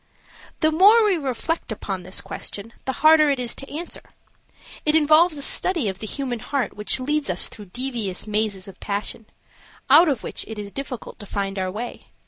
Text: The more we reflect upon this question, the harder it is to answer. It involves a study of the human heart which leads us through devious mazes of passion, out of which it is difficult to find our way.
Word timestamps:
The 0.61 0.71
more 0.71 1.03
we 1.05 1.15
reflect 1.15 1.71
upon 1.71 2.01
this 2.01 2.21
question, 2.21 2.73
the 2.85 2.91
harder 3.05 3.29
it 3.29 3.39
is 3.39 3.53
to 3.53 3.71
answer. 3.71 4.01
It 4.83 4.95
involves 4.95 5.37
a 5.37 5.43
study 5.43 5.87
of 5.87 5.99
the 5.99 6.07
human 6.07 6.39
heart 6.39 6.73
which 6.75 6.99
leads 6.99 7.29
us 7.29 7.47
through 7.47 7.65
devious 7.65 8.25
mazes 8.25 8.67
of 8.67 8.79
passion, 8.79 9.27
out 9.91 10.09
of 10.09 10.23
which 10.23 10.43
it 10.47 10.57
is 10.57 10.73
difficult 10.73 11.19
to 11.19 11.27
find 11.27 11.59
our 11.59 11.69
way. 11.69 12.07